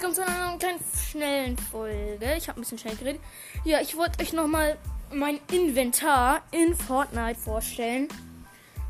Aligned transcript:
herzlich 0.00 0.16
willkommen 0.16 0.34
zu 0.34 0.40
einer 0.40 0.58
kleinen 0.58 0.80
schnellen 1.10 1.58
Folge. 1.58 2.34
Ich 2.36 2.48
habe 2.48 2.58
ein 2.58 2.62
bisschen 2.62 2.78
schnell 2.78 2.96
geredet. 2.96 3.20
Ja, 3.64 3.80
ich 3.80 3.96
wollte 3.96 4.22
euch 4.22 4.32
nochmal 4.32 4.78
mein 5.12 5.40
Inventar 5.52 6.42
in 6.52 6.74
Fortnite 6.74 7.38
vorstellen. 7.38 8.08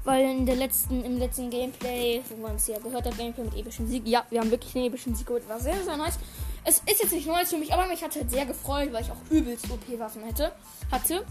Weil 0.04 0.24
in 0.24 0.46
der 0.46 0.56
letzten, 0.56 1.04
im 1.04 1.18
letzten 1.18 1.50
Gameplay, 1.50 2.22
wo 2.28 2.36
man 2.36 2.56
es 2.56 2.68
ja 2.68 2.78
gehört 2.78 3.06
hat, 3.06 3.16
Gameplay 3.18 3.44
mit 3.44 3.56
epischem 3.56 3.88
Sieg. 3.88 4.06
Ja, 4.06 4.24
wir 4.30 4.40
haben 4.40 4.50
wirklich 4.50 4.74
einen 4.76 4.86
epischen 4.86 5.14
Sieg 5.14 5.26
geholt. 5.26 5.48
War 5.48 5.58
sehr, 5.58 5.82
sehr 5.82 5.96
nice. 5.96 6.18
Es 6.64 6.78
ist 6.78 7.02
jetzt 7.02 7.12
nicht 7.12 7.26
neu 7.26 7.44
für 7.44 7.58
mich, 7.58 7.72
aber 7.72 7.86
mich 7.86 8.02
hat 8.02 8.14
halt 8.14 8.30
sehr 8.30 8.46
gefreut, 8.46 8.92
weil 8.92 9.02
ich 9.02 9.10
auch 9.10 9.30
übelst 9.30 9.66
OP-Waffen 9.70 10.22
hätte, 10.22 10.52
hatte. 10.92 11.26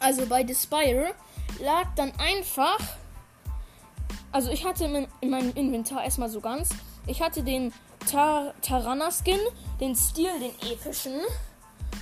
Also 0.00 0.26
bei 0.26 0.46
The 0.46 0.54
Spire 0.54 1.14
lag 1.60 1.88
dann 1.96 2.12
einfach. 2.18 2.78
Also 4.32 4.50
ich 4.50 4.64
hatte 4.64 5.06
in 5.20 5.30
meinem 5.30 5.52
Inventar 5.54 6.04
erstmal 6.04 6.30
so 6.30 6.40
ganz. 6.40 6.70
Ich 7.06 7.20
hatte 7.20 7.42
den 7.42 7.72
Tar 8.10 8.54
Tarana 8.60 9.10
Skin, 9.10 9.40
den 9.80 9.96
Stil, 9.96 10.30
den 10.38 10.70
epischen, 10.70 11.20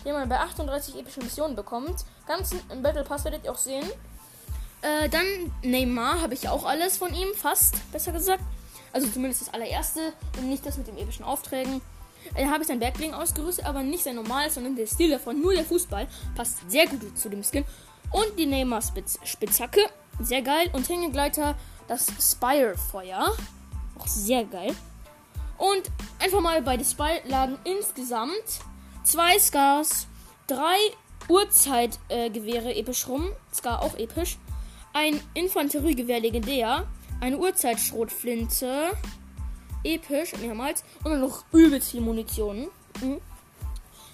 den 0.04 0.12
man 0.12 0.28
bei 0.28 0.38
38 0.38 0.98
epischen 0.98 1.22
Missionen 1.24 1.56
bekommt. 1.56 2.04
Ganz 2.26 2.54
im 2.70 2.82
Battle 2.82 3.04
Pass 3.04 3.24
werdet 3.24 3.44
ihr 3.44 3.52
auch 3.52 3.58
sehen. 3.58 3.88
Äh, 4.82 5.08
dann 5.08 5.24
Neymar 5.62 6.20
habe 6.20 6.34
ich 6.34 6.48
auch 6.48 6.64
alles 6.64 6.96
von 6.96 7.14
ihm, 7.14 7.28
fast, 7.34 7.74
besser 7.92 8.12
gesagt. 8.12 8.42
Also 8.92 9.08
zumindest 9.08 9.42
das 9.42 9.54
allererste 9.54 10.12
und 10.38 10.48
nicht 10.48 10.66
das 10.66 10.76
mit 10.76 10.86
den 10.86 10.98
epischen 10.98 11.24
Aufträgen. 11.24 11.80
Äh, 12.34 12.46
habe 12.46 12.62
ich 12.62 12.68
sein 12.68 12.80
Bergbling 12.80 13.14
ausgerüstet, 13.14 13.64
aber 13.64 13.82
nicht 13.82 14.04
sein 14.04 14.16
normales, 14.16 14.54
sondern 14.54 14.76
der 14.76 14.86
Stil 14.86 15.10
davon, 15.10 15.40
nur 15.40 15.54
der 15.54 15.64
Fußball. 15.64 16.06
Passt 16.34 16.70
sehr 16.70 16.86
gut 16.86 17.16
zu 17.16 17.28
dem 17.28 17.42
Skin. 17.42 17.64
Und 18.10 18.38
die 18.38 18.46
Neymar 18.46 18.82
Spitz 18.82 19.18
Spitzhacke, 19.24 19.80
sehr 20.20 20.42
geil. 20.42 20.68
Und 20.72 20.88
Hängegleiter, 20.88 21.54
das 21.88 22.06
Spire-Feuer, 22.20 23.32
auch 23.98 24.06
sehr 24.06 24.44
geil. 24.44 24.74
Und 25.58 25.82
einfach 26.18 26.40
mal 26.40 26.62
bei 26.62 26.78
The 26.78 26.84
Spy 26.84 27.28
lagen 27.28 27.58
insgesamt 27.64 28.60
zwei 29.04 29.38
Scars, 29.38 30.06
drei 30.46 30.76
Uhrzeitgewehre 31.28 32.72
äh, 32.72 32.80
episch 32.80 33.06
rum, 33.08 33.30
Scar 33.54 33.82
auch 33.82 33.96
episch, 33.96 34.38
ein 34.92 35.20
Infanteriegewehr 35.34 36.20
legendär, 36.20 36.86
eine 37.20 37.38
Uhrzeitschrotflinte, 37.38 38.90
episch, 39.84 40.32
mehrmals, 40.38 40.84
und 41.04 41.12
dann 41.12 41.20
noch 41.20 41.44
übelst 41.52 41.90
viel 41.90 42.00
Munition. 42.00 42.68
Mhm. 43.00 43.20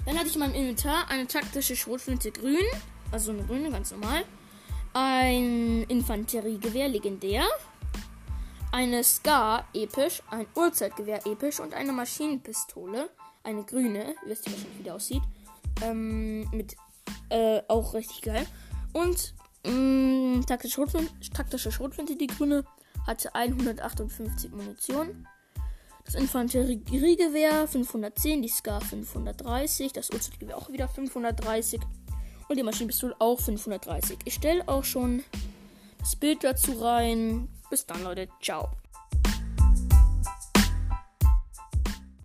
Dann 0.06 0.19
hatte 0.19 0.28
ich 0.28 0.34
in 0.34 0.41
meinem 0.41 0.55
Inventar 0.55 1.11
eine 1.11 1.27
taktische 1.27 1.77
Schrotflinte 1.77 2.31
grün, 2.31 2.64
also 3.11 3.33
eine 3.33 3.42
grüne, 3.44 3.70
ganz 3.70 3.91
normal, 3.91 4.25
ein 4.94 5.84
Infanteriegewehr 5.89 6.89
legendär, 6.89 7.44
eine 8.72 9.02
Scar 9.05 9.66
episch, 9.74 10.22
ein 10.30 10.47
Uhrzeitgewehr 10.55 11.27
episch 11.27 11.61
und 11.61 11.74
eine 11.74 11.92
Maschinenpistole, 11.92 13.10
eine 13.44 13.64
grüne, 13.64 14.14
wisst 14.27 14.47
ihr 14.47 14.52
wahrscheinlich, 14.52 14.78
wie 14.78 14.83
die 14.83 14.91
aussieht, 14.91 15.22
ähm, 15.83 16.48
mit 16.50 16.77
äh, 17.30 17.62
auch 17.69 17.94
richtig 17.94 18.22
geil. 18.22 18.47
Und 18.92 19.34
mh, 19.64 19.72
mm, 19.72 20.47
taktische, 20.47 20.75
Schrotflinte, 20.75 21.12
taktische 21.34 21.72
Schrotflinte, 21.72 22.16
die 22.16 22.27
grüne, 22.27 22.64
hatte 23.06 23.34
158 23.34 24.50
Munition. 24.52 25.27
Das 26.05 26.14
Infanteriegewehr 26.14 27.69
510, 27.69 28.42
die 28.42 28.48
Scar 28.48 28.80
530, 28.80 29.92
das 29.92 30.10
Uhrzeitgewehr 30.10 30.56
auch 30.56 30.70
wieder 30.70 30.88
530 30.88 31.80
und 32.48 32.56
die 32.56 32.62
Maschinenpistole 32.62 33.14
auch 33.19 33.38
530. 33.38 34.19
Ich 34.25 34.34
stelle 34.34 34.66
auch 34.69 34.84
schon 34.84 35.22
das 35.98 36.16
Bild 36.16 36.44
dazu 36.44 36.72
rein. 36.80 37.48
Bis 37.70 37.84
dann, 37.86 38.02
Leute. 38.02 38.28
Ciao. 38.41 38.70